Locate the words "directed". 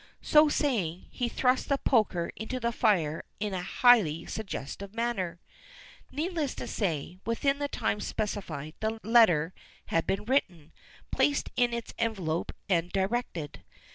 12.91-13.61